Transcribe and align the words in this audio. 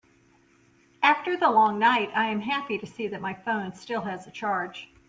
After 1.03 1.37
the 1.37 1.51
long 1.51 1.77
night, 1.77 2.09
I 2.15 2.25
am 2.25 2.41
happy 2.41 2.79
to 2.79 2.87
see 2.87 3.07
that 3.09 3.21
my 3.21 3.35
phone 3.35 3.75
still 3.75 4.01
has 4.01 4.25
a 4.25 4.31
charge. 4.31 4.89